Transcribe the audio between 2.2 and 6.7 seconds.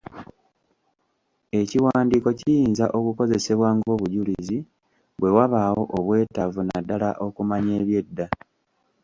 kiyinza okukozesebwa ng'obujulizi bwe wabaawo obwetaavu